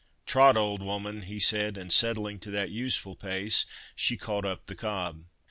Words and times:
"Trot, 0.25 0.57
old 0.57 0.81
woman!" 0.81 1.21
he 1.21 1.39
said, 1.39 1.77
and 1.77 1.93
settling 1.93 2.39
to 2.39 2.49
that 2.49 2.71
useful 2.71 3.15
pace, 3.15 3.67
she 3.95 4.17
caught 4.17 4.45
up 4.45 4.65
the 4.65 4.73
cob. 4.73 5.25